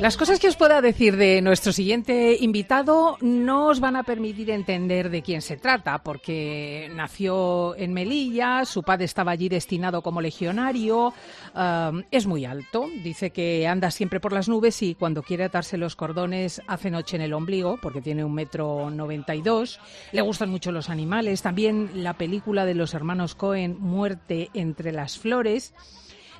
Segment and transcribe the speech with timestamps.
[0.00, 4.48] Las cosas que os pueda decir de nuestro siguiente invitado no os van a permitir
[4.48, 10.20] entender de quién se trata, porque nació en Melilla, su padre estaba allí destinado como
[10.20, 11.12] legionario,
[11.52, 15.76] um, es muy alto, dice que anda siempre por las nubes y cuando quiere atarse
[15.76, 19.80] los cordones hace noche en el ombligo, porque tiene un metro noventa y dos,
[20.12, 25.18] le gustan mucho los animales, también la película de los hermanos Cohen, Muerte entre las
[25.18, 25.74] flores,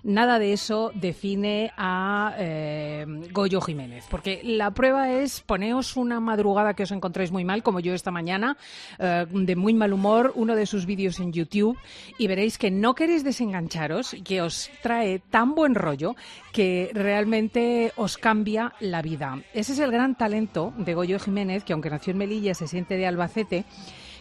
[0.02, 4.05] nada de eso define a eh, Goyo Jiménez.
[4.11, 8.11] Porque la prueba es poneos una madrugada que os encontréis muy mal, como yo esta
[8.11, 8.57] mañana,
[8.98, 11.79] eh, de muy mal humor, uno de sus vídeos en YouTube,
[12.19, 16.16] y veréis que no queréis desengancharos, que os trae tan buen rollo
[16.52, 19.43] que realmente os cambia la vida.
[19.52, 22.96] Ese es el gran talento de Goyo Jiménez, que aunque nació en Melilla, se siente
[22.96, 23.65] de Albacete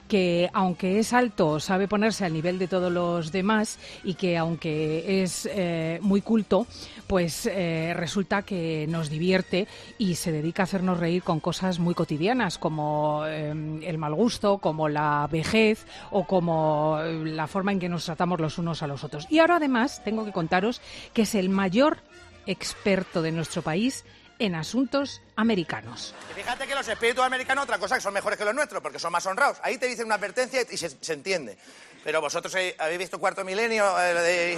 [0.07, 5.21] que aunque es alto sabe ponerse al nivel de todos los demás y que aunque
[5.23, 6.67] es eh, muy culto,
[7.07, 11.93] pues eh, resulta que nos divierte y se dedica a hacernos reír con cosas muy
[11.93, 17.89] cotidianas como eh, el mal gusto, como la vejez o como la forma en que
[17.89, 19.27] nos tratamos los unos a los otros.
[19.29, 20.81] Y ahora además tengo que contaros
[21.13, 21.97] que es el mayor
[22.45, 24.05] experto de nuestro país
[24.39, 26.13] en asuntos americanos.
[26.35, 29.11] Fíjate que los espíritus americanos, otra cosa que son mejores que los nuestros, porque son
[29.11, 29.57] más honrados.
[29.63, 31.57] Ahí te dicen una advertencia y se, se entiende.
[32.03, 34.57] Pero vosotros habéis visto Cuarto Milenio eh, de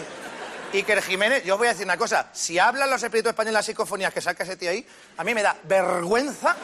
[0.73, 1.43] Iker Jiménez.
[1.43, 2.29] Yo os voy a decir una cosa.
[2.33, 4.85] Si hablan los espíritus españoles las psicofonías que saca ese tío ahí,
[5.17, 6.55] a mí me da vergüenza,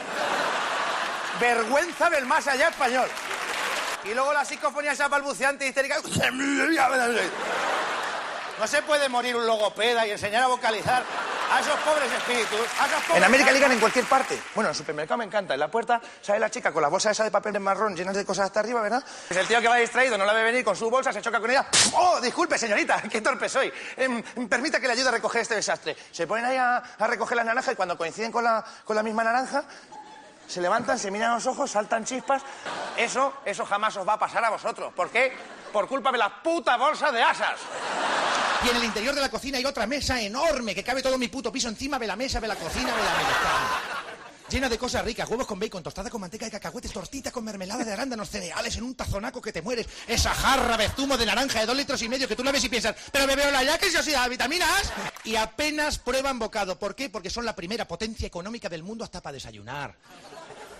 [1.39, 3.08] vergüenza del más allá español.
[4.03, 5.97] Y luego la psicofonía esa balbuceante y histérica.
[8.58, 11.03] No se puede morir un logopeda y enseñar a vocalizar
[11.52, 12.60] a esos pobres espíritus.
[12.80, 14.42] a esos pobres En América ligan en cualquier parte.
[14.54, 15.54] Bueno, en el supermercado me encanta.
[15.54, 18.16] En la puerta sale la chica con la bolsa esa de papel de marrón llenas
[18.16, 19.04] de cosas hasta arriba, ¿verdad?
[19.30, 21.39] Es el tío que va distraído, no la ve venir con su bolsa, se choca
[21.39, 21.66] con ella.
[21.94, 23.02] ¡Oh, disculpe, señorita!
[23.10, 23.72] ¡Qué torpe soy!
[23.98, 25.95] Em, permita que le ayude a recoger este desastre.
[26.11, 29.04] Se ponen ahí a, a recoger las naranjas y cuando coinciden con la, con la
[29.04, 29.64] misma naranja,
[30.48, 32.44] se levantan, se miran a los ojos, saltan chispas.
[32.98, 34.94] Eso, eso jamás os va a pasar a vosotros.
[34.94, 35.36] ¿Por qué?
[35.73, 37.60] Por culpa de la puta bolsa de asas.
[38.65, 41.27] Y en el interior de la cocina hay otra mesa enorme que cabe todo mi
[41.27, 43.95] puto piso encima de la mesa, de la cocina, de la mesa.
[44.49, 47.83] Llena de cosas ricas, huevos con bacon, tostada con manteca de cacahuetes, tortitas con mermelada
[47.83, 51.59] de arándanos, cereales en un tazonaco que te mueres, esa jarra de zumo de naranja
[51.59, 53.64] de dos litros y medio que tú la ves y piensas, pero me veo la
[53.64, 54.92] ya que se os da vitaminas.
[55.23, 56.80] Y apenas prueban bocado.
[56.80, 57.09] ¿Por qué?
[57.09, 59.95] Porque son la primera potencia económica del mundo hasta para desayunar.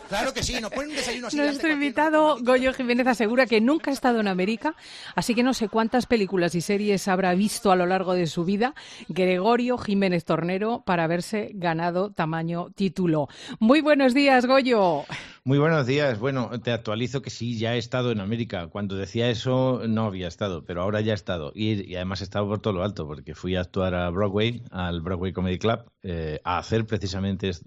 [0.08, 1.38] Claro que sí, no ponen un desayuno así.
[1.38, 4.76] Nuestro invitado Goyo Jiménez asegura que nunca ha estado en América,
[5.16, 8.46] así que no sé cuántas películas y series habrá visto a lo largo de su
[8.46, 8.76] vida
[9.08, 13.28] Gregorio Jiménez Tornero para haberse ganado tamaño título.
[13.60, 15.06] Muy buenos días, Goyo.
[15.44, 16.20] Muy buenos días.
[16.20, 18.68] Bueno, te actualizo que sí, ya he estado en América.
[18.68, 21.52] Cuando decía eso, no había estado, pero ahora ya he estado.
[21.54, 24.64] Y, y además he estado por todo lo alto, porque fui a actuar a Broadway,
[24.72, 27.66] al Broadway Comedy Club, eh, a hacer precisamente est-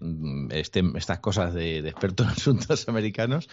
[0.51, 3.49] este, estas cosas de, de experto en asuntos americanos.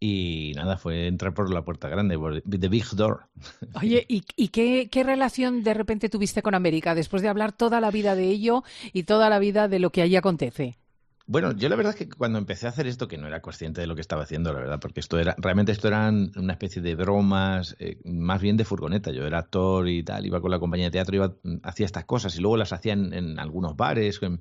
[0.00, 3.26] Y nada, fue entrar por la puerta grande, por the big door.
[3.74, 8.14] Oye, ¿y, qué relación de repente tuviste con América después de hablar toda la vida
[8.14, 8.62] de ello
[8.92, 10.78] y toda la vida de lo que allí acontece?
[11.30, 13.82] Bueno, yo la verdad es que cuando empecé a hacer esto, que no era consciente
[13.82, 16.80] de lo que estaba haciendo, la verdad, porque esto era, realmente esto eran una especie
[16.80, 19.10] de bromas, eh, más bien de furgoneta.
[19.10, 22.06] Yo era actor y tal, iba con la compañía de teatro, iba, mm, hacía estas
[22.06, 24.18] cosas y luego las hacía en, algunos bares.
[24.22, 24.38] en-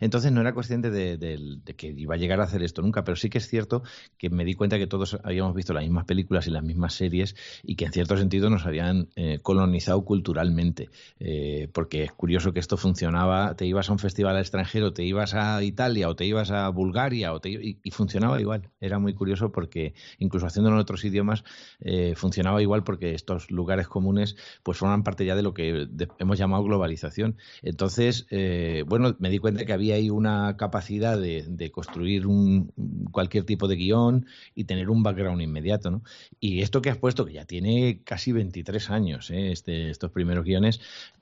[0.00, 3.28] entonces no era consciente de, que iba a llegar a hacer esto nunca, pero sí
[3.28, 3.82] que es cierto
[4.16, 7.36] que me di cuenta que todos habíamos visto las mismas películas y las mismas series
[7.62, 10.88] y que en cierto sentido nos habían eh, colonizado culturalmente.
[11.18, 15.04] Eh, porque es curioso que esto funcionaba, te ibas a un festival al extranjero, te
[15.04, 18.70] ibas a Italia o te ibas a Bulgaria o te, y, y funcionaba igual.
[18.80, 21.44] Era muy curioso porque incluso haciéndolo en otros idiomas
[21.80, 25.88] eh, funcionaba igual porque estos lugares comunes pues forman parte ya de lo que
[26.18, 27.36] hemos llamado globalización.
[27.62, 32.72] Entonces, eh, bueno, me di cuenta que había ahí una capacidad de, de construir un,
[33.10, 36.02] cualquier tipo de guion y tener un background inmediato, ¿no?
[36.38, 39.52] Y esto que has puesto, que ya tiene casi 23 años, ¿eh?
[39.52, 40.80] este, estos primeros guiones,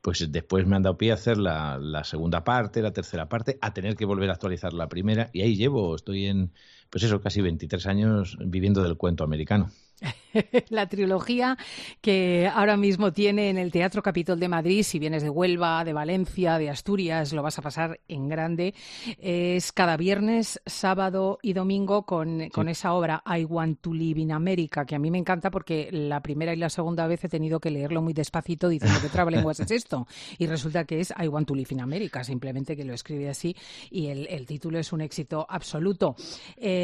[0.08, 3.58] pues después me han dado pie a hacer la, la segunda parte, la tercera parte,
[3.60, 6.50] a tener que volver a actualizar la primera, y ahí llevo, estoy en
[6.90, 9.70] pues eso, casi 23 años viviendo del cuento americano.
[10.68, 11.56] la trilogía
[12.00, 15.92] que ahora mismo tiene en el Teatro Capitol de Madrid, si vienes de Huelva, de
[15.92, 18.74] Valencia, de Asturias, lo vas a pasar en grande.
[19.18, 24.32] Es cada viernes, sábado y domingo con, con esa obra I Want to Live in
[24.32, 27.60] America, que a mí me encanta porque la primera y la segunda vez he tenido
[27.60, 30.06] que leerlo muy despacito diciendo que trabalenguas es esto.
[30.38, 33.56] Y resulta que es I Want to Live in America, simplemente que lo escribe así
[33.90, 36.14] y el, el título es un éxito absoluto.
[36.56, 36.77] Eh,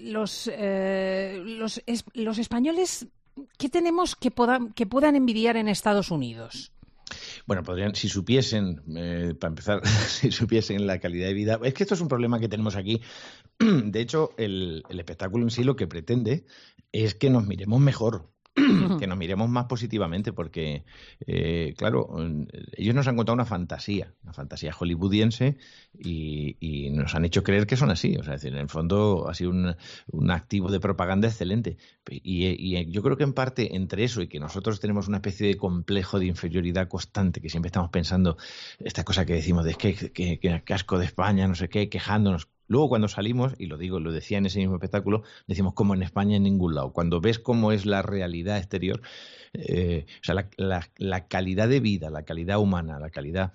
[0.00, 1.82] los, eh, los
[2.14, 3.06] los españoles,
[3.58, 4.32] ¿qué tenemos que,
[4.74, 6.72] que puedan envidiar en Estados Unidos?
[7.46, 11.60] Bueno, podrían, si supiesen, eh, para empezar, si supiesen la calidad de vida.
[11.62, 13.00] Es que esto es un problema que tenemos aquí.
[13.58, 16.44] De hecho, el, el espectáculo en sí lo que pretende
[16.92, 18.30] es que nos miremos mejor.
[18.54, 20.84] Que nos miremos más positivamente, porque,
[21.26, 22.16] eh, claro,
[22.72, 25.56] ellos nos han contado una fantasía, una fantasía hollywoodiense,
[25.98, 28.16] y, nos han hecho creer que son así.
[28.16, 29.76] O sea, es decir, en el fondo ha sido un,
[30.10, 31.76] un activo de propaganda excelente.
[32.10, 35.46] Y, y yo creo que en parte entre eso y que nosotros tenemos una especie
[35.46, 38.36] de complejo de inferioridad constante, que siempre estamos pensando
[38.78, 42.48] esta cosa que decimos de que, que, que casco de España, no sé qué, quejándonos.
[42.70, 46.04] Luego cuando salimos, y lo digo, lo decía en ese mismo espectáculo, decimos como en
[46.04, 46.92] España en ningún lado.
[46.92, 49.02] Cuando ves cómo es la realidad exterior,
[49.54, 53.54] eh, o sea, la, la, la calidad de vida, la calidad humana, la calidad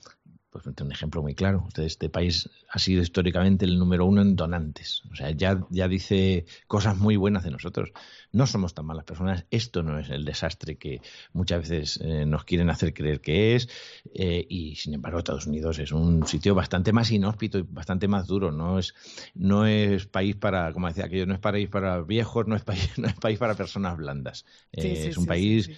[0.64, 1.68] pues un ejemplo muy claro.
[1.76, 5.04] Este país ha sido históricamente el número uno en donantes.
[5.12, 7.92] O sea, ya, ya dice cosas muy buenas de nosotros.
[8.32, 9.46] No somos tan malas personas.
[9.52, 11.02] Esto no es el desastre que
[11.34, 13.68] muchas veces eh, nos quieren hacer creer que es.
[14.14, 18.26] Eh, y sin embargo, Estados Unidos es un sitio bastante más inhóspito y bastante más
[18.26, 18.54] duro.
[18.54, 18.94] No es,
[19.34, 22.92] no es país para, como decía aquello, no es país para viejos, no es país,
[22.98, 24.46] no es país para personas blandas.
[24.72, 25.70] Eh, sí, es un sí, país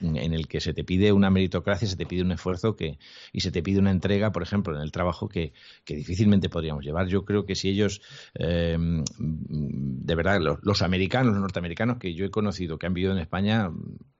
[0.00, 2.98] en el que se te pide una meritocracia, se te pide un esfuerzo que,
[3.32, 5.52] y se te pide una entrega, por ejemplo, en el trabajo que,
[5.84, 7.06] que difícilmente podríamos llevar.
[7.08, 8.02] Yo creo que si ellos,
[8.34, 8.76] eh,
[9.18, 13.18] de verdad, los, los americanos, los norteamericanos que yo he conocido, que han vivido en
[13.18, 13.70] España,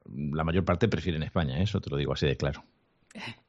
[0.06, 1.62] la mayor parte prefieren España, ¿eh?
[1.62, 2.65] eso te lo digo así de claro.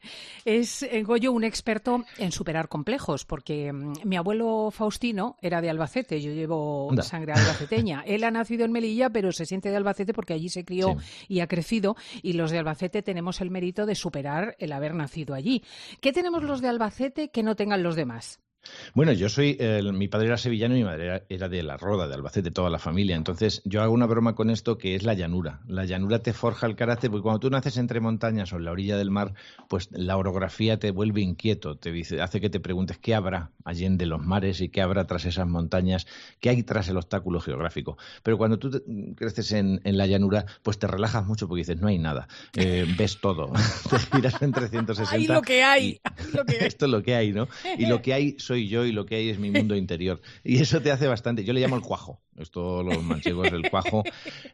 [0.45, 5.71] Es eh, Goyo un experto en superar complejos, porque mm, mi abuelo Faustino era de
[5.71, 7.01] Albacete, yo llevo Anda.
[7.01, 8.03] sangre albaceteña.
[8.05, 10.97] Él ha nacido en Melilla, pero se siente de Albacete porque allí se crió
[11.27, 15.33] y ha crecido, y los de Albacete tenemos el mérito de superar el haber nacido
[15.33, 15.63] allí.
[15.99, 18.39] ¿Qué tenemos los de Albacete que no tengan los demás?
[18.93, 21.77] Bueno, yo soy, el- mi padre era sevillano y mi madre era, era de La
[21.77, 23.15] Roda, de Albacete, toda la familia.
[23.15, 25.61] Entonces, yo hago una broma con esto que es la llanura.
[25.67, 28.71] La llanura te forja el carácter, porque cuando tú naces entre montañas o en la
[28.71, 29.33] orilla del mar,
[29.69, 34.05] pues la orografía te vuelve inquieto, te dice, hace que te preguntes qué habrá allende
[34.05, 36.07] los mares y qué habrá tras esas montañas,
[36.39, 37.97] qué hay tras el obstáculo geográfico.
[38.23, 38.81] Pero cuando tú te-
[39.15, 42.85] creces en, en la llanura, pues te relajas mucho porque dices, no hay nada, Eh,
[42.97, 43.51] ves todo,
[43.89, 45.15] te giras en 360.
[45.15, 45.85] ¡Ay, lo que hay!
[45.87, 46.67] y- ¡Ay, lo que hay!
[46.67, 47.47] esto es lo que hay, ¿no?
[47.77, 50.21] Y lo que hay soy yo y lo que hay es mi mundo interior.
[50.43, 51.43] Y eso te hace bastante.
[51.43, 52.21] Yo le llamo el cuajo.
[52.37, 54.03] Esto los manchegos, el cuajo,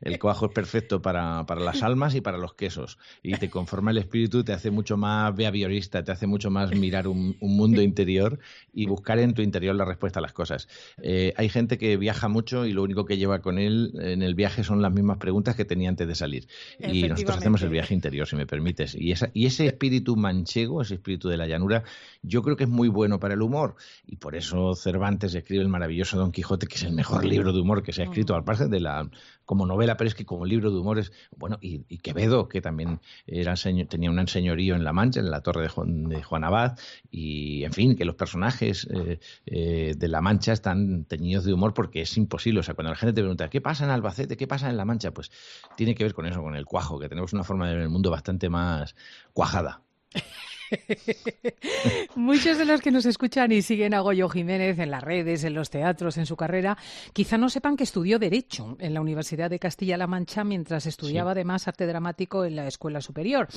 [0.01, 3.00] el cuajo es perfecto para, para las almas y para los quesos.
[3.24, 7.07] Y te conforma el espíritu, te hace mucho más behaviorista, te hace mucho más mirar
[7.07, 8.39] un, un mundo interior
[8.74, 10.68] y buscar en tu interior la respuesta a las cosas.
[11.01, 14.36] Eh, hay gente que viaja mucho y lo único que lleva con él en el
[14.36, 16.48] viaje son las mismas preguntas que tenía antes de salir.
[16.80, 18.95] Y nosotros hacemos el viaje interior, si me permites.
[18.95, 21.84] Y, esa, y ese espíritu manchego, ese espíritu de la llanura,
[22.22, 23.75] yo creo que es muy bueno para el humor.
[24.06, 27.60] Y por eso Cervantes escribe el maravilloso Don Quijote, que es el mejor libro de
[27.60, 29.09] humor que se ha escrito, aparte de la
[29.45, 31.57] como novela, pero es que como libro de humor es bueno.
[31.62, 33.56] Y, y Quevedo, que también era
[33.89, 36.77] tenía un señorío en La Mancha, en la torre de Juan, de Juan Abad,
[37.09, 41.73] y en fin, que los personajes eh, eh, de La Mancha están teñidos de humor
[41.73, 42.62] porque es imposible.
[42.62, 44.38] O sea, cuando la gente te pregunta, ¿qué pasa en Albacete?
[44.38, 45.12] ¿Qué pasa en La Mancha?
[45.12, 45.31] Pues
[45.75, 47.89] tiene que ver con eso, con el cuajo, que tenemos una forma de ver el
[47.89, 48.95] mundo bastante más
[49.33, 49.81] cuajada.
[52.15, 55.53] Muchos de los que nos escuchan y siguen a Goyo Jiménez en las redes, en
[55.53, 56.77] los teatros, en su carrera,
[57.13, 61.67] quizá no sepan que estudió Derecho en la Universidad de Castilla-La Mancha mientras estudiaba además
[61.67, 63.48] arte dramático en la Escuela Superior.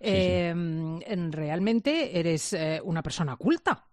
[0.00, 0.54] Eh,
[1.30, 3.86] realmente eres eh, una persona culta.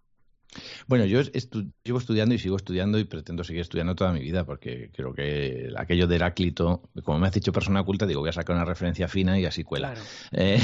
[0.86, 4.44] Bueno, yo estu llevo estudiando y sigo estudiando y pretendo seguir estudiando toda mi vida
[4.44, 8.32] porque creo que aquello de Heráclito, como me has dicho persona culta, digo, voy a
[8.32, 9.94] sacar una referencia fina y así cuela.
[9.94, 10.06] Claro.
[10.32, 10.58] Eh,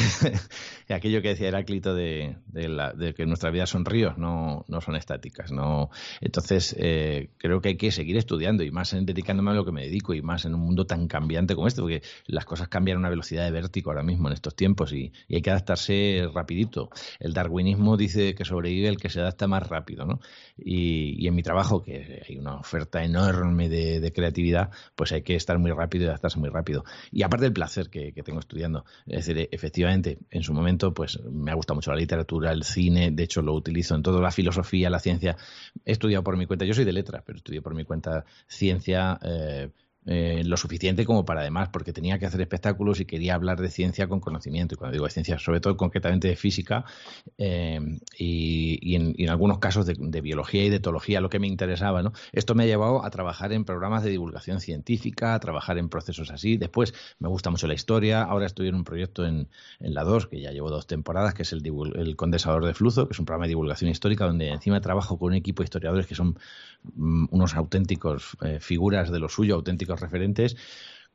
[0.90, 4.80] aquello que decía Heráclito de, de, la- de que nuestras vidas son ríos, no, no
[4.80, 5.52] son estáticas.
[5.52, 5.90] No.
[6.20, 9.72] Entonces, eh, creo que hay que seguir estudiando y más en dedicándome a lo que
[9.72, 12.96] me dedico y más en un mundo tan cambiante como este, porque las cosas cambian
[12.96, 16.28] a una velocidad de vértigo ahora mismo en estos tiempos y, y hay que adaptarse
[16.34, 16.90] rapidito.
[17.18, 20.10] El darwinismo dice que sobrevive el que se adapta más rápido, ¿no?
[20.57, 25.59] Y, en mi trabajo, que hay una oferta enorme de, creatividad, pues hay que estar
[25.59, 26.85] muy rápido y adaptarse muy rápido.
[27.11, 31.50] Y aparte del placer que, tengo estudiando, es decir, efectivamente, en su momento, pues me
[31.50, 34.90] ha gustado mucho la literatura, el cine, de hecho lo utilizo en toda la filosofía,
[34.90, 35.37] la ciencia.
[35.85, 39.19] He estudiado por mi cuenta, yo soy de letras, pero estudié por mi cuenta ciencia.
[39.23, 39.71] Eh,
[40.12, 43.71] eh, lo suficiente como para además, porque tenía que hacer espectáculos y quería hablar de
[43.71, 44.75] ciencia con conocimiento.
[44.75, 46.85] Y cuando digo de ciencia, sobre todo concretamente de física
[47.38, 47.79] eh,
[48.19, 52.02] y, en, algunos casos de, biología y de etología, lo que me interesaba.
[52.02, 52.12] ¿no?
[52.33, 56.33] Esto me ha llevado a trabajar en programas de divulgación científica, a trabajar en procesos
[56.33, 56.57] así.
[56.57, 58.25] Después me gusta mucho la historia.
[58.25, 59.49] Ahora estoy en un proyecto en,
[59.79, 61.62] la 2, que ya llevo dos temporadas, que es el,
[61.95, 65.29] el Condensador de Flujo, que es un programa de divulgación histórica donde encima trabajo con
[65.29, 66.37] un equipo de historiadores que son
[66.97, 70.57] mm, unos auténticos eh, figuras de lo suyo, auténticos referentes,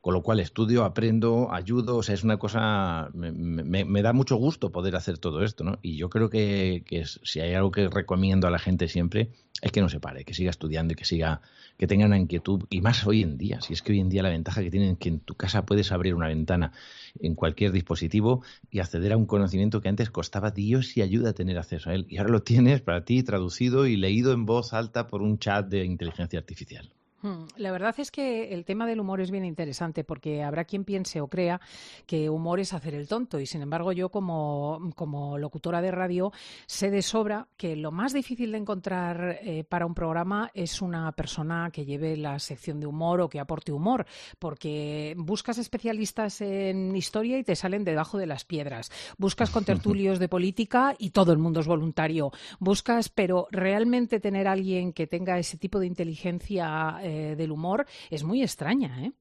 [0.06, 4.70] con lo cual estudio, aprendo, ayudo, o sea, es una cosa, me, da mucho gusto
[4.70, 5.80] poder hacer todo esto, ¿no?
[5.82, 6.84] Y yo creo que,
[7.24, 10.32] si hay algo que recomiendo a la gente siempre, es que no se pare, que
[10.32, 11.40] siga estudiando y que siga,
[11.76, 14.22] que tenga una inquietud, y más hoy en día, si es que hoy en día
[14.22, 16.70] la ventaja que tienen es que en tu casa puedes abrir una ventana
[17.18, 21.32] en cualquier dispositivo y acceder a un conocimiento que antes costaba Dios y ayuda a
[21.32, 22.06] tener acceso a él.
[22.08, 25.66] Y ahora lo tienes para ti traducido y leído en voz alta por un chat
[25.66, 26.92] de inteligencia artificial.
[27.26, 30.84] Hmm, la verdad es que el tema del humor es bien interesante porque habrá quien
[30.84, 31.60] piense o crea
[32.06, 36.30] que humor es hacer el tonto y sin embargo yo como, como locutora de radio
[36.66, 41.10] sé de sobra que lo más difícil de encontrar eh, para un programa es una
[41.12, 44.06] persona que lleve la sección de humor o que aporte humor
[44.38, 50.20] porque buscas especialistas en historia y te salen debajo de las piedras, buscas con tertulios
[50.20, 52.30] de política y todo el mundo es voluntario,
[52.60, 57.86] buscas pero realmente tener a alguien que tenga ese tipo de inteligencia eh, del humor
[58.10, 59.12] es muy extraña, ¿eh?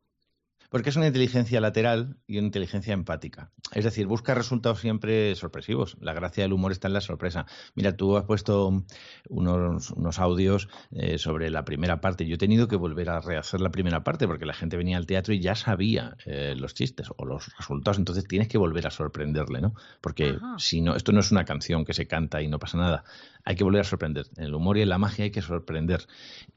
[0.69, 3.51] Porque es una inteligencia lateral y una inteligencia empática.
[3.73, 5.95] Es decir, busca resultados siempre sorpresivos.
[6.01, 7.45] La gracia del humor está en la sorpresa.
[7.75, 8.83] Mira, tú has puesto
[9.29, 12.25] unos, audios eh, sobre la primera parte.
[12.25, 15.05] Yo he tenido que volver a rehacer la primera parte porque la gente venía al
[15.05, 17.97] teatro y ya sabía eh, los chistes o los resultados.
[17.97, 19.75] Entonces tienes que volver a sorprenderle, ¿no?
[20.01, 23.03] Porque si no, esto no es una canción que se canta y no pasa nada.
[23.45, 24.25] Hay que volver a sorprender.
[24.37, 26.07] En el humor y en la magia hay que sorprender.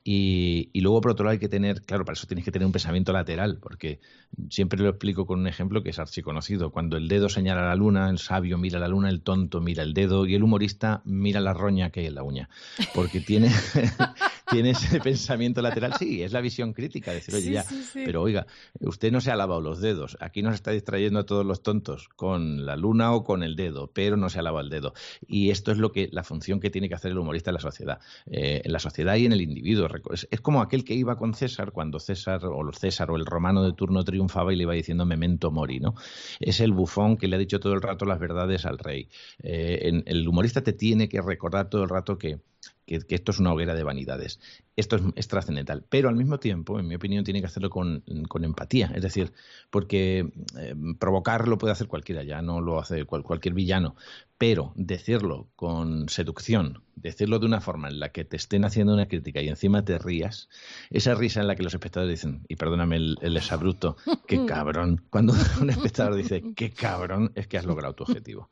[0.02, 2.64] Y, y luego, por otro lado, hay que tener, claro, para eso tienes que tener
[2.64, 4.00] un pensamiento lateral, porque
[4.48, 6.70] siempre lo explico con un ejemplo que es archiconocido.
[6.70, 9.92] Cuando el dedo señala la luna, el sabio mira la luna, el tonto mira el
[9.92, 12.48] dedo y el humorista mira la roña que hay en la uña.
[12.94, 13.50] Porque tiene,
[14.50, 15.94] tiene ese pensamiento lateral.
[15.98, 17.64] Sí, es la visión crítica, decir, oye, ya,
[17.94, 18.46] pero oiga,
[18.80, 20.16] usted no se ha lavado los dedos.
[20.20, 23.90] Aquí nos está distrayendo a todos los tontos con la luna o con el dedo,
[23.92, 24.94] pero no se ha lavado el dedo.
[25.26, 27.60] Y esto es lo que la función que tiene que hacer el humorista en la
[27.60, 29.88] sociedad, eh, en la sociedad y en el individuo.
[30.12, 33.26] Es, es, como aquel que iba con César cuando César o los César o el
[33.26, 35.94] romano de turno triunfaba y le iba diciendo memento mori, ¿no?
[36.40, 39.08] Es el bufón que le ha dicho todo el rato las verdades al rey.
[39.42, 42.40] Eh, el humorista te tiene que recordar todo el rato que
[42.88, 44.40] que, esto es una hoguera de vanidades.
[44.76, 48.02] Esto es, trascendental, pero al mismo tiempo, en mi opinión, tiene que hacerlo con,
[48.42, 49.32] empatía, es decir,
[49.70, 53.96] porque eh, provocarlo puede hacer cualquiera, ya no lo hace cualquier villano,
[54.38, 59.06] pero decirlo con seducción, decirlo de una forma en la que te estén haciendo una
[59.06, 60.48] crítica y encima te rías,
[60.90, 65.02] esa risa en la que los espectadores dicen, y perdóname el, el exabrupto, qué cabrón,
[65.10, 68.48] cuando un espectador dice, qué cabrón, es que has logrado tu objetivo.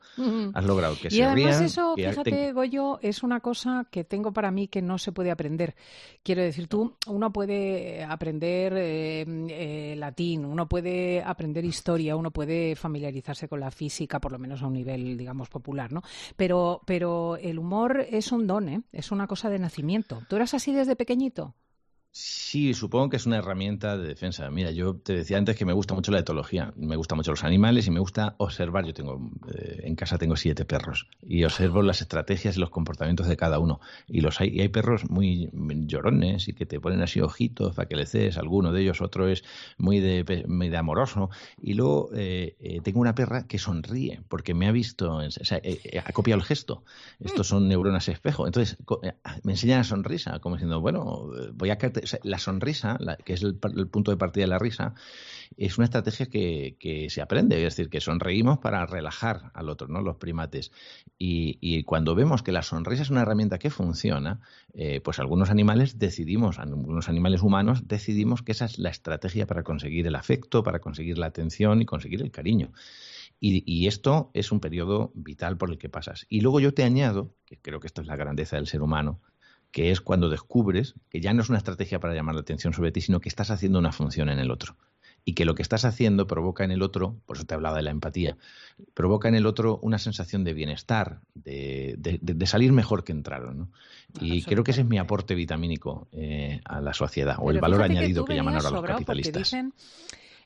[0.53, 4.67] Has logrado que y además eso, fíjate, Goyo, es una cosa que tengo para mí
[4.67, 5.75] que no se puede aprender.
[6.23, 12.75] Quiero decir, tú, uno puede aprender eh, eh, latín, uno puede aprender historia, uno puede
[12.75, 16.01] familiarizarse con la física, por lo menos a un nivel, digamos, popular, ¿no?
[16.35, 18.83] Pero, pero el humor es un don, ¿eh?
[18.91, 20.21] Es una cosa de nacimiento.
[20.29, 21.55] ¿Tú eras así desde pequeñito?
[22.11, 24.49] Sí, supongo que es una herramienta de defensa.
[24.49, 27.43] Mira, yo te decía antes que me gusta mucho la etología, me gustan mucho los
[27.43, 28.85] animales y me gusta observar.
[28.85, 33.27] Yo tengo eh, en casa tengo siete perros y observo las estrategias y los comportamientos
[33.27, 33.81] de cada uno.
[34.07, 37.87] Y los hay, y hay perros muy llorones y que te ponen así ojitos para
[37.87, 38.37] que le cedes.
[38.37, 39.43] Alguno de ellos, otro es
[39.77, 41.29] muy de, muy de amoroso.
[41.61, 45.61] Y luego eh, eh, tengo una perra que sonríe porque me ha visto, o sea,
[46.03, 46.83] ha copiado el gesto.
[47.19, 48.47] Estos son neuronas espejo.
[48.47, 48.77] Entonces
[49.43, 51.77] me enseña la sonrisa, como diciendo, bueno, voy a
[52.23, 54.93] la sonrisa, que es el, punto de partida de la risa,
[55.57, 60.01] es una estrategia que, se aprende, es decir, que sonreímos para relajar al otro, ¿no?
[60.01, 60.71] Los primates.
[61.17, 64.41] Y, cuando vemos que la sonrisa es una herramienta que funciona,
[64.73, 69.63] eh, pues algunos animales decidimos, algunos animales humanos decidimos que esa es la estrategia para
[69.63, 72.71] conseguir el afecto, para conseguir la atención y conseguir el cariño.
[73.39, 76.25] y, esto es un periodo vital por el que pasas.
[76.27, 79.21] Y luego yo te añado, que creo que esto es la grandeza del ser humano,
[79.71, 82.91] que es cuando descubres que ya no es una estrategia para llamar la atención sobre
[82.91, 84.75] ti, sino que estás haciendo una función en el otro.
[85.29, 87.81] y que lo que estás haciendo provoca en el otro, por eso te hablaba de
[87.83, 88.37] la empatía,
[88.93, 93.57] provoca en el otro una sensación de bienestar, de, de- de- salir mejor que entraron.
[93.57, 93.69] ¿no?
[94.21, 97.79] Y creo que ese es mi aporte vitamínico eh, a la sociedad, o el valor
[97.79, 99.43] que añadido que, llaman ahora los capitalistas.
[99.43, 99.73] dicen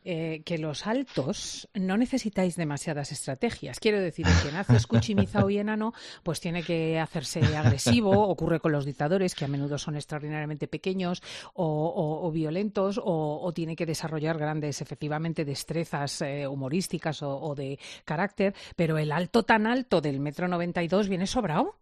[0.04, 3.80] eh, que los altos no necesitáis demasiadas estrategias.
[3.80, 5.94] Quiero decir, el que nace escuchimizado y enano,
[6.24, 8.28] pues tiene que hacerse agresivo.
[8.28, 11.22] Ocurre con los dictadores, que a menudo son extraordinariamente pequeños
[11.54, 18.56] o, violentos, o, tiene que desarrollar grandes, efectivamente, destrezas eh, humorísticas o, o de carácter.
[18.76, 21.76] Pero el alto tan alto del metro noventa y dos viene sobrado.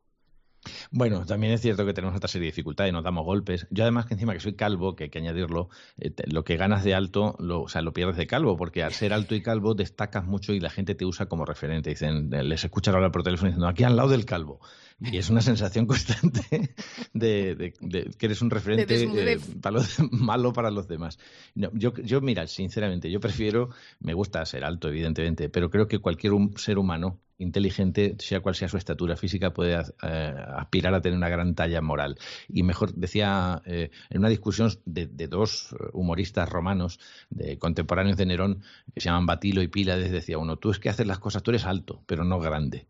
[0.91, 3.67] Bueno, también es cierto que tenemos otra serie de dificultades, nos damos golpes.
[3.69, 6.57] Yo además que encima que soy calvo, que hay que añadirlo, eh, te- lo que
[6.57, 9.41] ganas de alto, lo, o sea, lo pierdes de calvo, porque al ser alto y
[9.41, 11.89] calvo destacas mucho y la gente te usa como referente.
[11.91, 14.59] Dicen, eh, les escuchan hablar por teléfono diciendo, aquí al lado del calvo.
[15.01, 16.75] Y es una sensación constante
[17.13, 19.49] de, de- de que eres un referente eh, desnudez.
[19.61, 21.19] para los- malo para los demás.
[21.55, 25.99] No, yo, yo, mira, sinceramente, yo prefiero, me gusta ser alto, evidentemente, pero creo que
[25.99, 31.17] cualquier ser humano inteligente, sea cual sea su estatura física, puede eh, aspirar a tener
[31.17, 32.17] una gran talla moral.
[32.47, 38.25] Y mejor, decía, eh, en una discusión de, de dos humoristas romanos, de contemporáneos de
[38.27, 41.41] Nerón, que se llaman Batilo y Pílades, decía uno, tú es que haces las cosas,
[41.41, 42.87] tú eres alto, pero no grande.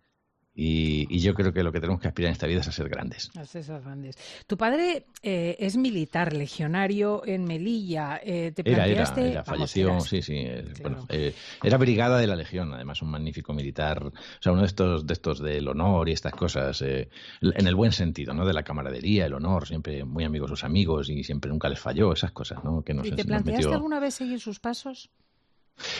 [0.61, 2.73] Y, y yo creo que lo que tenemos que aspirar en esta vida es a
[2.73, 3.29] ser grandes.
[3.33, 4.17] Las esas grandes.
[4.45, 8.19] Tu padre eh, es militar, legionario en Melilla.
[8.21, 10.33] Eh, ¿Te Era, era, era, falleció, sí, sí.
[10.35, 10.95] eh, Claro.
[10.97, 14.11] Bueno, eh, era brigada de la Legión, además un magnífico militar, o
[14.41, 17.09] sea, uno de estos, de estos del honor y estas cosas, eh,
[17.41, 18.45] en el buen sentido, ¿no?
[18.45, 22.11] De la camaradería, el honor, siempre muy amigos sus amigos y siempre nunca les falló,
[22.11, 22.81] esas cosas, ¿no?
[22.83, 25.09] Que nos, ¿Y te planteaste metió- alguna vez seguir sus pasos?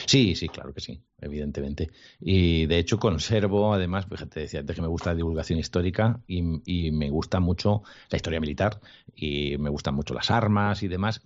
[0.06, 1.90] Sí, sí, claro que sí, evidentemente.
[2.20, 6.42] Y de hecho conservo, además, fíjate, decía antes que me gusta la divulgación histórica y,
[6.66, 8.80] y me gusta mucho la historia militar
[9.16, 11.22] y me gustan mucho las armas y demás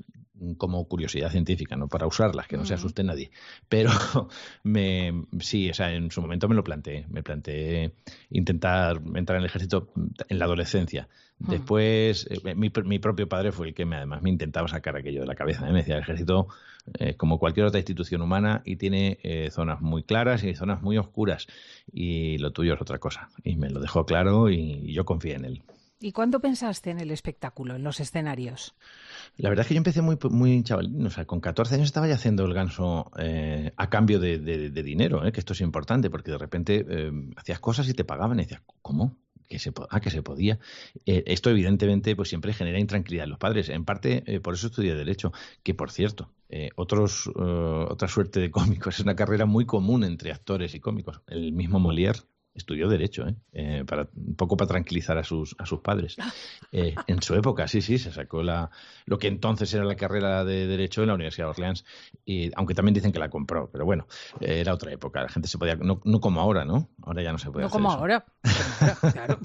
[0.57, 3.31] como curiosidad científica, no para usarlas, que no se asuste nadie.
[3.69, 3.91] Pero
[4.63, 7.93] me, sí, o sea, en su momento me lo planteé, me planteé
[8.29, 9.91] intentar entrar en el ejército
[10.27, 11.07] en la adolescencia.
[11.49, 15.21] Después, eh, mi, mi propio padre fue el que me, además me intentaba sacar aquello
[15.21, 15.67] de la cabeza.
[15.67, 15.71] ¿eh?
[15.71, 16.47] Me decía, el ejército
[16.99, 20.97] eh, como cualquier otra institución humana y tiene eh, zonas muy claras y zonas muy
[20.97, 21.47] oscuras
[21.91, 23.29] y lo tuyo es otra cosa.
[23.43, 25.63] Y me lo dejó claro y yo confié en él.
[25.99, 28.75] ¿Y cuándo pensaste en el espectáculo, en los escenarios?
[29.37, 32.09] La verdad es que yo empecé muy, muy chavalín, o sea, con 14 años estaba
[32.09, 35.61] ya haciendo el ganso eh, a cambio de, de- de dinero, eh, que esto es
[35.61, 39.15] importante, porque de repente eh, hacías cosas y te pagaban y decías, ¿cómo?
[39.53, 40.57] Que se, ah, que se podía.
[41.05, 43.69] Eh, esto evidentemente pues siempre genera intranquilidad en los padres.
[43.69, 45.31] En parte eh, por eso estudié Derecho,
[45.61, 50.31] que por cierto, eh, otros, otra suerte de cómicos, es una carrera muy común entre
[50.31, 51.21] actores y cómicos.
[51.27, 52.23] El mismo Molière
[52.55, 53.35] estudió Derecho, ¿eh?
[53.53, 56.15] Eh, para, un poco para tranquilizar a sus, a sus padres.
[56.75, 58.71] Eh, en su época, sí, sí, se sacó la,
[59.05, 61.85] lo que entonces era la carrera de Derecho en la Universidad de Orleans,
[62.25, 64.07] y, aunque también dicen que la compró, pero bueno,
[64.39, 66.89] eh, era otra época, la gente se podía, no, no como ahora, ¿no?
[67.03, 67.97] Ahora ya no se puede No hacer como eso.
[67.99, 68.25] ahora.
[69.13, 69.39] Claro.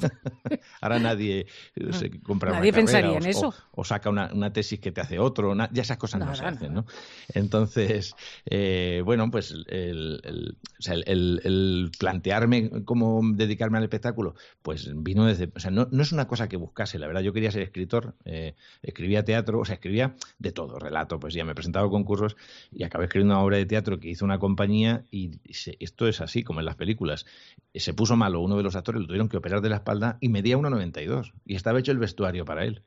[0.81, 3.49] Ahora nadie eh, se compra Nadie una carrera pensaría o- en eso.
[3.73, 6.35] O, o saca una, una tesis que te hace otro, na- ya esas cosas no
[6.35, 6.87] se hacen, ¿no?
[7.35, 8.15] Entonces,
[8.47, 12.98] eh, bueno, pues el, o el- el- el plantearme cómo
[13.35, 16.99] dedicarme al espectáculo, pues vino desde, o sea, no, no es una cosa que buscase,
[16.99, 21.19] la verdad, yo quería ser escritor, eh, escribía teatro, o sea, escribía de todo, relato,
[21.21, 22.37] pues ya me he presentado a concursos
[22.73, 26.21] y acabé escribiendo una obra de teatro que hizo una compañía y se- esto es
[26.21, 27.27] así, como en las películas.
[27.75, 30.29] Se puso malo uno de los actores, lo tuvieron que operar de la espalda y
[30.29, 32.83] medía 1,92 y estaba hecho el vestuario para él.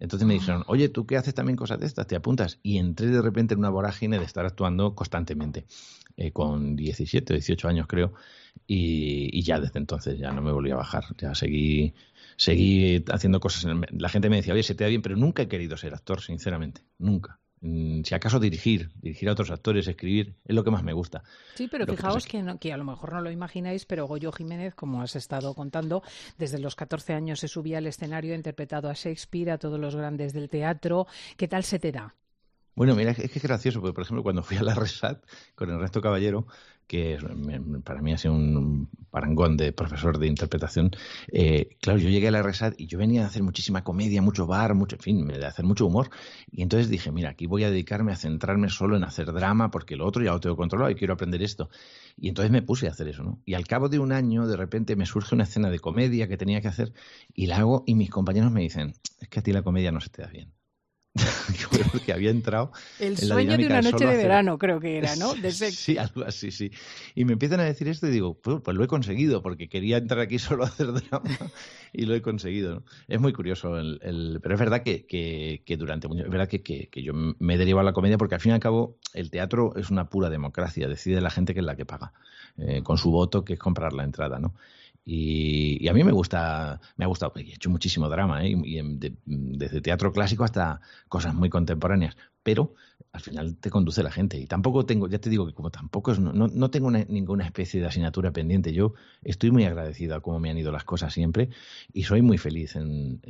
[0.00, 2.06] Entonces me dijeron, oye, ¿tú qué haces también cosas de estas?
[2.06, 2.58] ¿Te apuntas?
[2.62, 5.66] Y entré de repente en una vorágine de estar actuando constantemente,
[6.16, 8.14] eh, con 17, 18 años creo,
[8.66, 11.94] y, y ya desde entonces ya no me volví a bajar, ya seguí,
[12.36, 13.64] seguí haciendo cosas.
[13.64, 15.76] en el- la gente me decía, oye, se te da bien, pero nunca he querido
[15.76, 17.38] ser actor, sinceramente, nunca.
[17.62, 21.22] Mm, Si acaso dirigir, dirigir a otros actores, escribir, es lo que más me gusta.
[21.54, 24.32] Sí, pero Lo fijaos que, no- que a lo mejor no lo imagináis, pero Goyo
[24.32, 26.02] Jiménez, como has estado contando,
[26.38, 29.94] desde los 14 años se subía al escenario, ha interpretado a Shakespeare, a todos los
[29.94, 31.06] grandes del teatro.
[31.36, 32.14] ¿Qué tal se te da?
[32.74, 35.22] Bueno, mira, es que es gracioso, porque por ejemplo, cuando fui a la Resat
[35.54, 36.46] con Ernesto Caballero,
[36.86, 37.18] que
[37.84, 40.90] para mí ha sido un parangón de profesor de interpretación,
[41.32, 44.46] eh, claro, yo llegué a la Resat y yo venía a hacer muchísima comedia, mucho
[44.46, 46.10] bar, mucho, en fin, de hacer mucho humor.
[46.50, 49.96] Y entonces dije, mira, aquí voy a dedicarme a centrarme solo en hacer drama, porque
[49.96, 51.68] lo otro ya lo tengo controlado y quiero aprender esto.
[52.16, 53.40] Y entonces me puse a hacer eso, ¿no?
[53.44, 56.36] Y al cabo de un año, de repente me surge una escena de comedia que
[56.36, 56.92] tenía que hacer
[57.34, 60.00] y la hago y mis compañeros me dicen, es que a ti la comedia no
[60.00, 60.52] se te da bien.
[61.92, 62.72] porque había entrado.
[62.98, 65.34] El en la sueño de una noche de hacer- verano, creo que era, ¿no?
[65.34, 65.76] De sexo.
[65.80, 66.70] Sí, algo así, sí.
[67.14, 69.96] Y me empiezan a decir esto y digo, pues, pues lo he conseguido, porque quería
[69.98, 71.28] entrar aquí solo a hacer drama
[71.92, 72.76] y lo he conseguido.
[72.76, 72.82] ¿no?
[73.08, 76.48] Es muy curioso, el, el- pero es verdad que, que- que durante mucho, es verdad
[76.48, 78.60] que, que- que yo me he derivado a la comedia porque al fin y al
[78.60, 82.12] cabo el teatro es una pura democracia, decide la gente que es la que paga,
[82.58, 84.54] eh, con su voto, que es comprar la entrada, ¿no?
[85.04, 88.50] Y, a mí me gusta, me ha gustado, he hecho muchísimo drama, ¿eh?
[88.64, 92.74] y, de- desde teatro clásico hasta cosas muy contemporáneas, pero
[93.12, 94.38] al final te conduce la gente.
[94.38, 97.80] Y tampoco tengo, ya te digo que como tampoco es, no, tengo una- ninguna especie
[97.80, 101.48] de asignatura pendiente, yo estoy muy agradecido a cómo me han ido las cosas siempre
[101.92, 103.20] y soy muy feliz, en,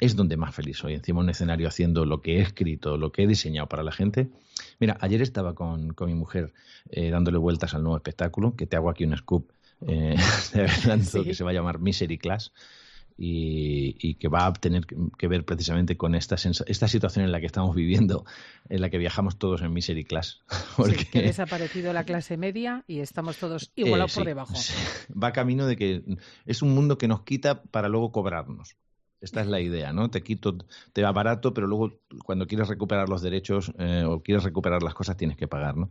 [0.00, 3.24] es donde más feliz soy, encima un escenario haciendo lo que he escrito, lo que
[3.24, 4.30] he diseñado para la gente.
[4.78, 6.52] Mira, ayer estaba con, con mi mujer
[6.90, 9.50] eh, dándole vueltas al nuevo espectáculo, que te hago aquí un scoop
[9.86, 10.16] eh,
[10.54, 11.24] de Sí.
[11.24, 12.52] que se va a llamar Misery Class
[13.16, 17.40] y, y que va a tener que ver precisamente con esta, esta situación en la
[17.40, 18.24] que estamos viviendo,
[18.70, 20.40] en la que viajamos todos en Misery Class.
[20.50, 24.26] Sí, Porque, que ha desaparecido la clase media y estamos todos igualados eh, por sí,
[24.28, 24.54] debajo.
[24.56, 24.72] sí.
[25.12, 26.02] Va camino de que
[26.46, 28.76] es un mundo que nos quita para luego cobrarnos.
[29.20, 30.10] Esta es la idea, ¿no?
[30.10, 30.56] Te quito,
[30.92, 34.94] te va barato, pero luego cuando quieres recuperar los derechos eh, o quieres recuperar las
[34.94, 35.90] cosas tienes que pagar, ¿no?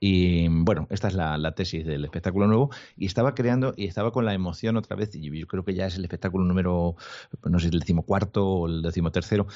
[0.00, 4.10] Y bueno, esta es la, la tesis del espectáculo nuevo y estaba creando y estaba
[4.10, 6.96] con la emoción otra vez y yo creo que ya es el espectáculo número,
[7.44, 9.46] no sé, el decimocuarto o el decimotercero.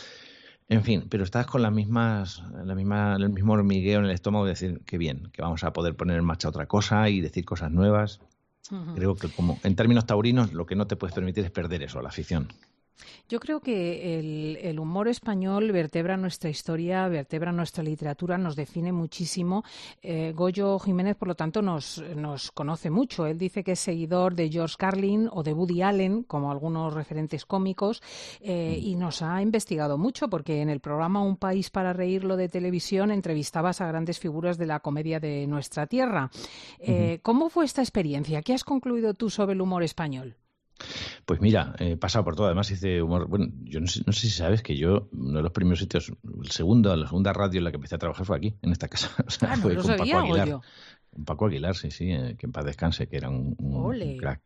[0.68, 4.44] En fin, pero estás con las mismas, la misma, el mismo hormigueo en el estómago
[4.44, 7.44] de decir que bien, que vamos a poder poner en marcha otra cosa y decir
[7.44, 8.20] cosas nuevas.
[8.94, 12.02] Creo que como en términos taurinos lo que no te puedes permitir es perder eso,
[12.02, 12.48] la afición.
[13.28, 18.92] Yo creo que el, el humor español vertebra nuestra historia, vertebra nuestra literatura, nos define
[18.92, 19.64] muchísimo.
[20.02, 23.26] Eh, Goyo Jiménez, por lo tanto, nos, nos conoce mucho.
[23.26, 27.44] Él dice que es seguidor de George Carlin o de Woody Allen, como algunos referentes
[27.44, 28.02] cómicos,
[28.40, 32.48] eh, y nos ha investigado mucho porque en el programa Un País para Reírlo de
[32.48, 36.30] televisión entrevistabas a grandes figuras de la comedia de nuestra tierra.
[36.78, 38.42] Eh, ¿Cómo fue esta experiencia?
[38.42, 40.36] ¿Qué has concluido tú sobre el humor español?
[41.24, 42.46] Pues mira, he pasado por todo.
[42.46, 43.28] Además hice humor.
[43.28, 46.12] Bueno, yo no sé, no sé si sabes que yo, uno de los primeros sitios,
[46.42, 48.88] el segundo, la segunda radio en la que empecé a trabajar fue aquí, en esta
[48.88, 49.10] casa.
[49.26, 50.60] O sea, Ah, no fue con sabía, Paco Aguilar.
[51.10, 54.42] Con Paco Aguilar, sí, sí, eh, que en paz descanse, que era un, un crack.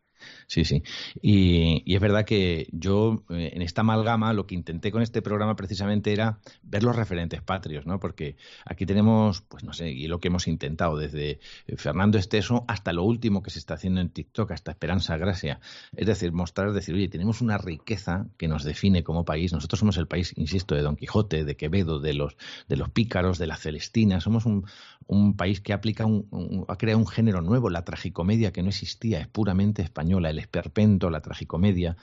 [0.47, 0.83] Sí, sí.
[1.21, 5.55] Y, es verdad que yo, eh, en esta amalgama, lo que intenté con este programa
[5.55, 7.99] precisamente era ver los referentes patrios, ¿no?
[7.99, 12.65] Porque aquí tenemos, pues no sé, y lo que hemos intentado, desde eh, Fernando Esteso
[12.67, 15.59] hasta lo último que se está haciendo en TikTok, hasta Esperanza Gracia.
[15.95, 19.53] Es decir, mostrar, decir, oye, tenemos una riqueza que nos define como país.
[19.53, 23.37] Nosotros somos el país, insisto, de Don Quijote, de Quevedo, de los, de los pícaros,
[23.37, 24.21] de la Celestina.
[24.21, 24.65] Somos un,
[25.07, 28.69] un país que aplica un, un- ha creado un género nuevo, la tragicomedia que no
[28.69, 31.97] existía, es puramente española, el esperpento, la tragicomedia.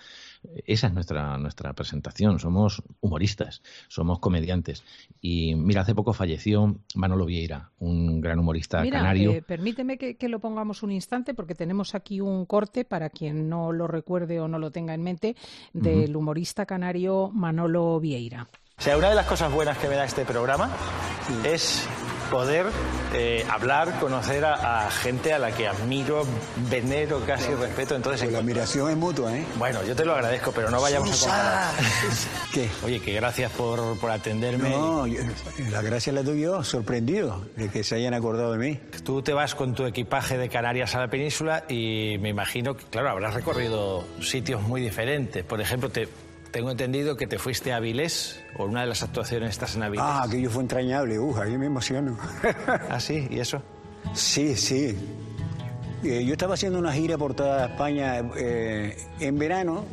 [0.66, 2.38] Esa es nuestra, nuestra presentación.
[2.38, 4.84] Somos humoristas, somos comediantes.
[5.20, 9.32] Y mira, hace poco falleció Manolo Vieira, un gran humorista Mira, canario.
[9.32, 13.50] eh, permíteme que, que lo pongamos un instante porque tenemos aquí un corte para quien
[13.50, 15.36] no lo recuerde o no lo tenga en mente
[15.74, 18.48] del humorista canario Manolo Vieira.
[18.78, 20.70] O sea, una de las cosas buenas que me da este programa
[21.44, 21.86] es
[22.30, 22.66] poder
[23.14, 26.24] eh, hablar, conocer a, a gente a la que admiro,
[26.70, 27.94] venero, casi respeto.
[27.96, 29.44] Entonces, Pues la admiración es mutua, ¿eh?
[29.58, 31.70] bueno, yo te lo agradezco, pero no vayamos a comparar.
[32.52, 32.68] ¿Qué?
[32.84, 34.70] Oye, que gracias por, por atenderme.
[34.70, 35.20] No, yo-
[35.70, 38.80] la gracia la tuve yo, sorprendido de que se hayan acordado de mí.
[39.04, 42.84] Tú te vas con tu equipaje de Canarias a la península y me imagino que,
[42.84, 45.44] claro, habrás recorrido sitios muy diferentes.
[45.44, 46.08] Por ejemplo, te,
[46.50, 50.04] tengo entendido que te fuiste a Avilés por una de las actuaciones estas en Avilés.
[50.06, 52.18] Ah, aquello fue entrañable, uh, ahí me emociono.
[52.88, 53.26] ¿Ah, sí?
[53.30, 53.62] ¿Y eso?
[54.14, 54.96] sí, sí.
[56.02, 59.84] Eh, yo estaba haciendo una gira por toda España eh, en verano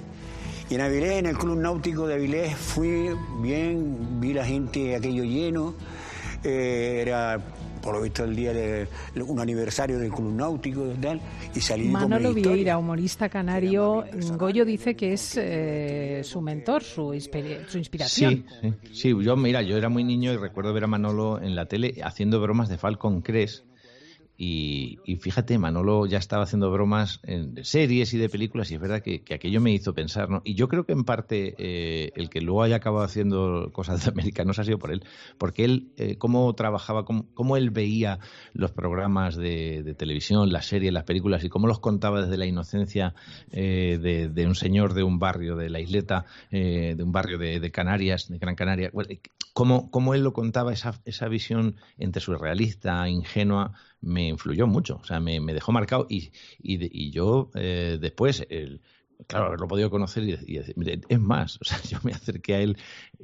[0.70, 5.24] y en Avilés, en el Club Náutico de Avilés, fui bien, vi la gente aquello
[5.24, 5.76] lleno.
[6.44, 7.40] Eh, era,
[7.88, 8.86] por lo visto, el día de
[9.26, 11.22] un aniversario del Club Náutico y tal,
[11.56, 12.34] y salí con Manolo.
[12.34, 14.04] Vieira, humorista canario,
[14.38, 18.44] Goyo dice que es eh, su mentor, su, inspi- su inspiración.
[18.62, 21.56] Sí, sí, sí, yo mira, yo era muy niño y recuerdo ver a Manolo en
[21.56, 23.64] la tele haciendo bromas de Falcon Crest.
[24.40, 29.02] Y, fíjate, Manolo ya estaba haciendo bromas en series y de películas y es verdad
[29.02, 30.42] que, que aquello me hizo pensar, ¿no?
[30.46, 34.12] Y yo creo que en parte eh, el que luego haya acabado haciendo cosas de
[34.12, 35.04] americanos ha sido por él,
[35.40, 38.20] porque él, eh, cómo trabajaba, cómo, cómo él veía
[38.54, 43.16] los programas de, televisión, las series, las películas y cómo los contaba desde la inocencia
[43.52, 47.38] eh, de, de un señor de un barrio de la isleta, eh, de un barrio
[47.38, 49.10] de, Canarias, de Gran Canaria, Bueno,
[49.54, 55.04] cómo, cómo él lo contaba, esa, esa visión entre surrealista, ingenua, me influyó mucho, o
[55.04, 58.82] sea, me, me dejó marcado y, y, y yo eh, después, el-
[59.28, 60.58] claro, haberlo podido conocer y, y
[61.10, 62.78] es más, o sea, yo me acerqué a él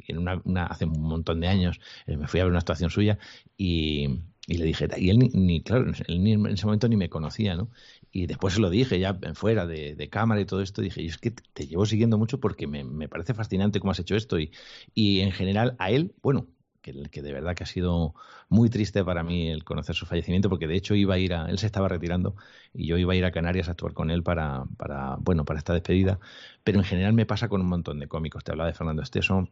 [0.07, 2.89] en una, una- hace un montón de años, eh, me fui a ver una actuación
[2.89, 3.17] suya
[3.57, 4.07] y,
[4.47, 7.09] y le dije, y él ni, ni, claro, él ni en ese momento ni me
[7.09, 7.69] conocía, ¿no?
[8.11, 11.07] Y después se lo dije, ya fuera de, de cámara y todo esto, dije, y
[11.07, 14.39] es que te llevo siguiendo mucho porque me, me parece fascinante cómo has hecho esto
[14.39, 14.51] y,
[14.93, 16.47] y en general a él, bueno,
[16.83, 18.13] que, que de verdad que ha sido
[18.49, 21.49] muy triste para mí el conocer su fallecimiento, porque de hecho iba a ir a,
[21.49, 22.35] él se estaba retirando
[22.73, 25.57] y yo iba a ir a Canarias a actuar con él para, para bueno, para
[25.57, 26.19] esta despedida,
[26.63, 28.43] pero en general me pasa con un montón de cómicos.
[28.43, 29.47] Te hablaba de Fernando Esteso,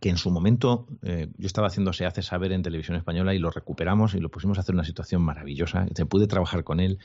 [0.00, 3.38] que en su momento eh, yo estaba haciendo Se hace saber en televisión española y
[3.38, 5.86] lo recuperamos y lo pusimos a hacer una situación maravillosa.
[5.94, 6.98] Se pude trabajar con él,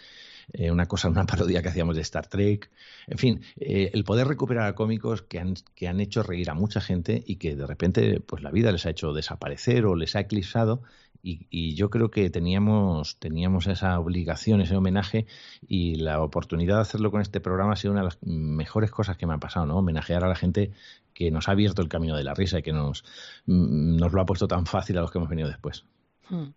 [0.53, 2.69] eh, una cosa, una parodia que hacíamos de Star Trek.
[3.07, 6.53] En fin, eh, el poder recuperar a cómicos que han, que han hecho reír a
[6.53, 10.15] mucha gente y que de repente pues la vida les ha hecho desaparecer o les
[10.15, 10.81] ha eclipsado.
[11.23, 15.25] Y, yo creo que teníamos, teníamos esa obligación, ese homenaje
[15.67, 19.17] y la oportunidad de hacerlo con este programa ha sido una de las mejores cosas
[19.17, 19.77] que me ha pasado, ¿no?
[19.77, 20.71] Homenajear a la gente
[21.13, 23.03] que nos ha abierto el camino de la risa y que nos,
[23.45, 25.83] mm, nos lo ha puesto tan fácil a los que hemos venido después.
[26.29, 26.47] Hmm.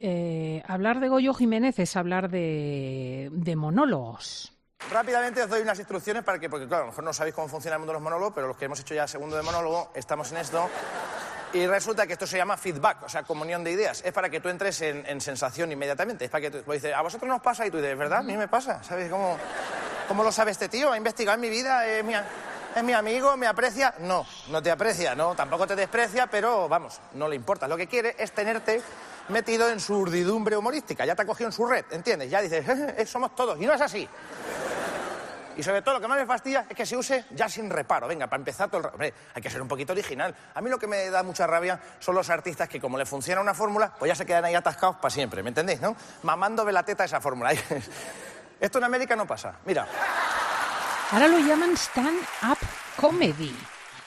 [0.00, 4.52] Eh, hablar de Goyo Jiménez es hablar de, monólogos.
[4.90, 7.46] Rápidamente os doy unas instrucciones para que, porque claro, a lo mejor no sabéis cómo
[7.48, 9.92] funciona el mundo de los monólogos, pero los que hemos hecho ya segundo de monólogo,
[9.94, 10.68] estamos en esto.
[11.52, 14.02] Y resulta que esto se llama feedback, o sea, comunión de ideas.
[14.04, 16.24] Es para que tú entres en, en sensación inmediatamente.
[16.24, 18.20] Es para que tú pues dices, a vosotros nos pasa y tú dices, ¿verdad?
[18.20, 18.82] A mí me pasa.
[18.82, 19.36] ¿Sabes cómo,
[20.08, 20.90] cómo lo sabe este tío?
[20.90, 22.24] Ha investigado en mi vida, es mi, a-
[22.74, 23.94] es mi amigo, me aprecia.
[24.00, 27.68] No, no te aprecia, no, tampoco te desprecia, pero vamos, no le importa.
[27.68, 28.82] Lo que quiere es tenerte
[29.28, 31.04] metido en su urdidumbre humorística.
[31.04, 32.30] Ya te ha cogido en su red, ¿entiendes?
[32.30, 33.60] Ya dices, "Eh, somos todos.
[33.60, 34.08] Y no es así.
[35.54, 38.08] Y sobre todo lo que más me fastidia es que se use ya sin reparo.
[38.08, 38.86] Venga, para empezar todo el...
[38.86, 40.34] Hombre, hay que ser un poquito original.
[40.54, 43.40] A mí lo que me da mucha rabia son los artistas que como le funciona
[43.40, 45.94] una fórmula, pues ya se quedan ahí atascados para siempre, ¿me entendéis, no?
[46.22, 47.52] Mamando de la teta esa fórmula.
[48.60, 49.56] Esto en América no pasa.
[49.66, 49.86] Mira,
[51.12, 52.58] Ahora lo llaman stand-up
[52.96, 53.54] comedy.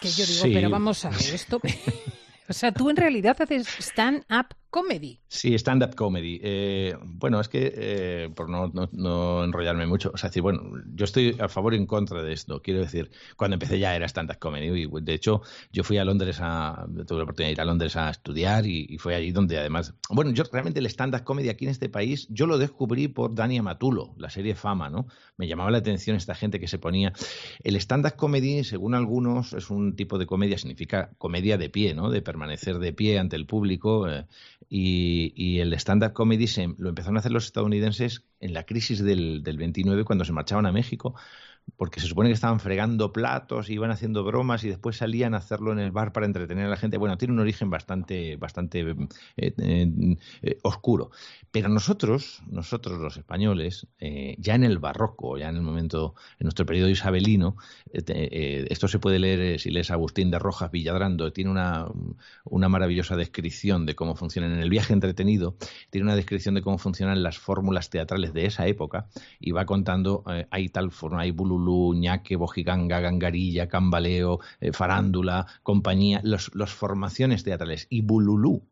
[0.01, 0.51] Que yo digo, Sí.
[0.53, 1.61] pero vamos a ver esto.
[2.49, 5.21] o sea, tú en realidad haces stand-up comedy.
[5.29, 6.37] Sí, stand-up comedy.
[6.43, 11.37] Eh, bueno, es que, eh, por no, enrollarme mucho, o sea, decir, bueno, yo estoy
[11.39, 12.61] a favor y en contra de esto.
[12.61, 14.83] Quiero decir, cuando empecé ya era stand-up comedy.
[14.83, 16.85] Y, de hecho, yo fui a Londres a.
[17.07, 19.93] Tuve la oportunidad de ir a Londres a estudiar y, y fue allí donde además.
[20.09, 23.59] Bueno, yo realmente el stand-up comedy aquí en este país, yo lo descubrí por Dani
[23.59, 25.07] Amatulo, la serie Fama, ¿no?
[25.37, 27.13] Me llamaba la atención esta gente que se ponía.
[27.63, 32.09] El stand-up comedy, según algunos, es un tipo de comedia, significa comedia de pie, ¿no?
[32.09, 34.09] De permanecer de pie ante el público.
[34.09, 34.25] eh,
[34.69, 39.03] y, y el stand-up comedy se, lo empezaron a hacer los estadounidenses en la crisis
[39.03, 41.15] del, del 29 cuando se marchaban a México,
[41.77, 45.71] porque se supone que estaban fregando platos, iban haciendo bromas y después salían a hacerlo
[45.73, 46.97] en el bar para entretener a la gente.
[46.97, 48.95] Bueno, tiene un origen bastante, bastante eh,
[49.37, 51.11] eh, eh, oscuro.
[51.51, 53.87] Pero nosotros, nosotros los españoles,
[54.37, 57.55] ya en el barroco, ya en el momento, en nuestro periodo isabelino,
[57.93, 61.87] esto se puede leer si lees Agustín de Rojas Villadrando, tiene una,
[62.43, 65.55] una maravillosa descripción de cómo funcionan en el viaje entretenido,
[65.91, 69.07] tiene una descripción de cómo funcionan las fórmulas teatrales de esa época
[69.39, 76.21] y va contando, hay tal forma, hay bululú, ñaque, bojiganga, gangarilla, cambaleo, eh, farándula, compañía,
[76.23, 78.67] los, los formaciones teatrales y bululú.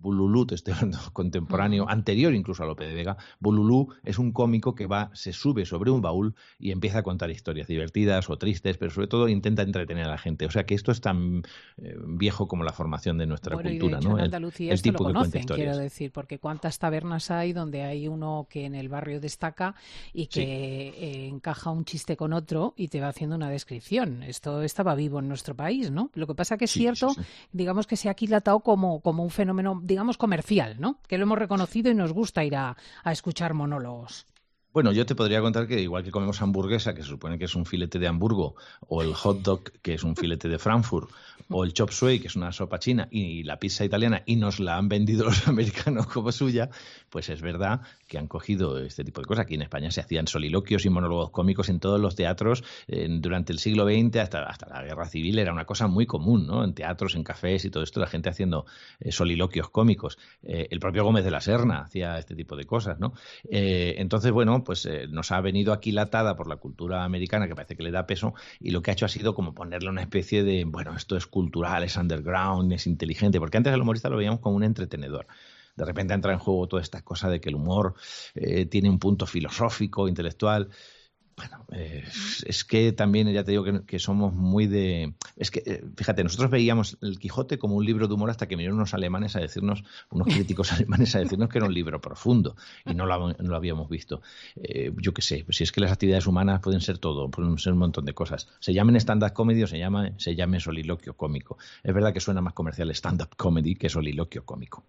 [0.00, 4.74] Bululú, te estoy hablando contemporáneo, anterior incluso a Lope de Vega, Bululú es un cómico
[4.74, 8.78] que va, se sube sobre un baúl y empieza a contar historias divertidas o tristes,
[8.78, 10.46] pero sobre todo intenta entretener a la gente.
[10.46, 11.42] O sea que esto es tan
[11.78, 14.14] eh, viejo como la formación de nuestra Bueno, y de cultura, hecho ¿no?
[14.14, 15.66] en El- Andalucía el esto lo tipo que cuenta conocen, historias.
[15.68, 19.74] quiero decir, porque cuántas tabernas hay donde hay uno que en el barrio destaca
[20.12, 20.42] y que
[20.88, 24.22] eh, encaja un chiste con otro y te va haciendo una descripción.
[24.22, 26.10] Esto estaba vivo en nuestro país, ¿no?
[26.14, 27.20] Lo que pasa que es Sí, cierto, sí,
[27.52, 31.00] digamos que se ha aquilatado como, como un fenómeno, digamos, comercial, ¿no?
[31.08, 34.26] Que lo hemos reconocido y nos gusta ir a, escuchar monólogos.
[34.72, 37.54] Bueno, yo te podría contar que igual que comemos hamburguesa, que se supone que es
[37.54, 38.54] un filete de Hamburgo,
[38.86, 41.10] o el hot dog, que es un filete de Frankfurt,
[41.48, 44.60] o el chop suey, que es una sopa china, y la pizza italiana, y nos
[44.60, 46.68] la han vendido los americanos como suya,
[47.08, 49.44] pues es verdad que han cogido este tipo de cosas.
[49.44, 52.64] Aquí en España se hacían soliloquios y monólogos cómicos en todos los teatros
[53.20, 55.38] durante el siglo XX hasta, hasta la Guerra Civil.
[55.38, 56.64] Era una cosa muy común, ¿no?
[56.64, 58.66] En teatros, en cafés y todo esto, la gente haciendo
[59.00, 60.18] eh, soliloquios cómicos.
[60.42, 63.12] Eh, el propio Gómez de la Serna hacía este tipo de cosas, ¿no?
[63.50, 67.82] Eh, entonces, bueno, pues nos ha venido aquilatada por la cultura americana, que parece que
[67.82, 70.64] le da peso, y lo que ha hecho ha sido como ponerle una especie de,
[70.64, 74.56] bueno, esto es cultural, es underground, es inteligente, porque antes al humorista lo veíamos como
[74.56, 75.26] un entretenedor.
[75.78, 77.94] De repente entra en juego toda esta cosa de que el humor
[78.34, 80.68] eh, tiene un punto filosófico, intelectual.
[81.36, 82.02] Bueno, eh,
[82.46, 85.14] es que también ya te digo que, somos muy de...
[85.36, 88.56] Es que, eh, fíjate, nosotros veíamos El Quijote como un libro de humor hasta que
[88.56, 92.56] vinieron unos alemanes a decirnos, unos críticos alemanes a decirnos que era un libro profundo
[92.84, 94.20] y no lo, no lo habíamos visto.
[94.96, 97.78] Yo qué sé, si es que las actividades humanas pueden ser todo, pueden ser un
[97.78, 98.48] montón de cosas.
[98.58, 101.56] Se llamen stand-up comedy o se llame, se llame soliloquio cómico.
[101.84, 104.82] Es verdad que suena más comercial stand-up comedy que soliloquio cómico.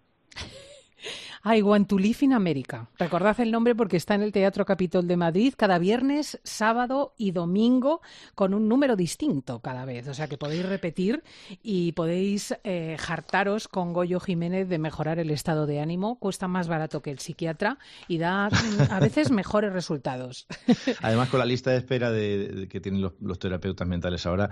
[1.44, 2.88] I Want to in America.
[2.98, 7.30] Recordad el nombre porque está en el Teatro Capitol de Madrid cada viernes, sábado y
[7.30, 8.00] domingo
[8.34, 10.08] con un número distinto cada vez.
[10.08, 11.22] O sea que podéis repetir
[11.62, 16.18] y podéis eh, jartaros con Goyo Jiménez de mejorar el estado de ánimo.
[16.18, 20.46] Cuesta más barato que el psiquiatra y da mm, a veces mejores resultados.
[21.00, 24.50] Además, con la lista de espera de, que tienen los, los, terapeutas mentales ahora,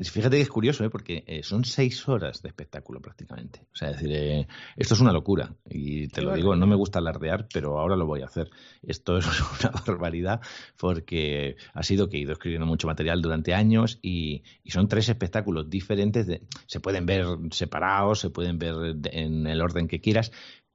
[0.00, 0.90] fíjate que es curioso, ¿eh?
[0.90, 3.66] porque eh, son seis horas de espectáculo prácticamente.
[3.72, 6.76] O sea, es decir, eh, esto es una locura y te lo digo, no me
[6.76, 8.50] gusta alardear, pero ahora lo voy a hacer.
[8.82, 9.26] Esto es
[9.60, 10.40] una barbaridad
[10.76, 15.08] porque ha sido que he ido escribiendo mucho material durante años y, y son tres
[15.08, 16.40] espectáculos diferentes.
[16.66, 18.74] Se pueden ver separados, se pueden ver
[19.12, 20.32] en el orden que quieras,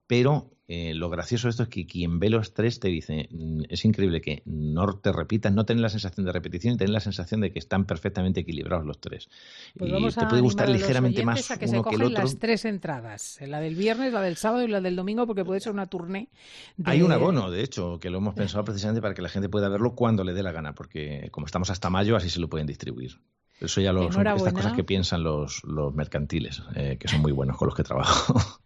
[0.07, 3.65] pero eh, lo gracioso de esto es que quien ve los tres te dice, mm,
[3.69, 6.99] es increíble que no te repitas, no tener la sensación de repetición y tener la
[6.99, 9.29] sensación de que están perfectamente equilibrados los tres.
[9.77, 12.23] Pues y te puede gustar ligeramente más a que uno se que el otro.
[12.23, 15.59] las tres entradas, la del viernes, la del sábado y la del domingo, porque puede
[15.59, 16.29] ser una tournée.
[16.77, 16.89] De...
[16.89, 19.69] Hay un abono, de hecho, que lo hemos pensado precisamente para que la gente pueda
[19.69, 22.65] verlo cuando le dé la gana, porque como estamos hasta mayo, así se lo pueden
[22.65, 23.21] distribuir.
[23.59, 27.31] Eso ya lo, son estas cosas que piensan los, los mercantiles, eh, que son muy
[27.31, 28.35] buenos con los que trabajo.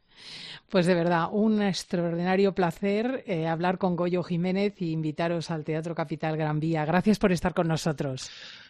[0.69, 5.95] Pues de verdad, un extraordinario placer eh, hablar con Goyo Jiménez y invitaros al Teatro
[5.95, 6.85] Capital Gran Vía.
[6.85, 8.29] Gracias por estar con nosotros.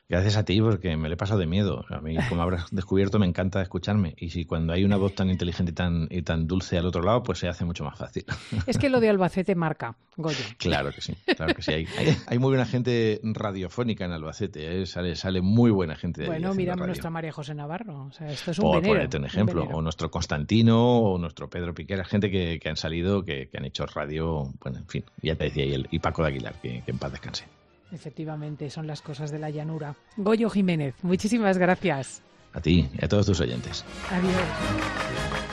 [0.09, 1.85] Gracias a ti, porque me lo he pasado de miedo.
[1.87, 4.15] A mí, como habrás descubierto, me encanta escucharme.
[4.17, 7.03] Y si cuando hay una voz tan inteligente y tan, y tan dulce al otro
[7.03, 8.25] lado, pues se hace mucho más fácil.
[8.65, 10.43] Es que lo de Albacete marca, Goyo.
[10.57, 11.73] Claro que sí, claro que sí.
[11.73, 14.87] Hay, hay, hay muy buena gente radiofónica en Albacete, ¿eh?
[14.87, 18.05] sale, sale muy buena gente de Bueno, miramos nuestra María José Navarro.
[18.05, 19.63] O sea, esto es un Por venero, ponerte un ejemplo.
[19.65, 23.59] Un o nuestro Constantino, o nuestro Pedro Piquera, gente que, que han salido, que, que,
[23.59, 26.55] han hecho radio, bueno, en fin, ya te decía, y, el, y Paco de Aguilar,
[26.59, 27.58] que, que en paz descanse.
[27.91, 29.95] Efectivamente, son las cosas de la llanura.
[30.17, 32.21] Goyo Jiménez, muchísimas gracias.
[32.53, 33.85] A ti y a todos tus oyentes.
[34.09, 35.48] Adiós.